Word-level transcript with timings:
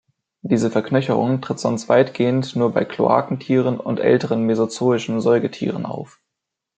Diese 0.41 0.71
Verknöcherung 0.71 1.41
tritt 1.41 1.59
sonst 1.59 1.87
weitgehend 1.87 2.55
nur 2.55 2.71
bei 2.73 2.85
Kloakentieren 2.85 3.79
und 3.79 3.99
älteren 3.99 4.41
mesozoischen 4.47 5.21
Säugetieren 5.21 5.85
auf. 5.85 6.19